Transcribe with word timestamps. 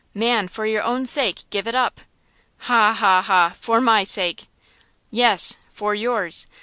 "Man, 0.15 0.47
for 0.47 0.65
your 0.65 0.81
own 0.81 1.05
sake 1.05 1.43
give 1.51 1.67
it 1.67 1.75
up!" 1.75 2.01
"Ha, 2.61 2.91
ha, 2.91 3.21
ha! 3.21 3.53
for 3.59 3.79
my 3.79 4.03
sake!" 4.03 4.47
"Yes, 5.11 5.59
for 5.71 5.93
yours! 5.93 6.47